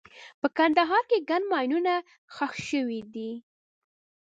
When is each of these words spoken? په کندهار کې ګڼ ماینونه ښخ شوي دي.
په 0.39 0.47
کندهار 0.57 1.03
کې 1.09 1.25
ګڼ 1.29 1.41
ماینونه 1.51 1.93
ښخ 2.33 2.53
شوي 2.69 2.99
دي. 3.13 3.31